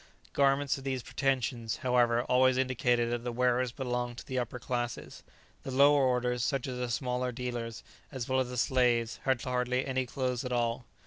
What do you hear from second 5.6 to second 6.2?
the lower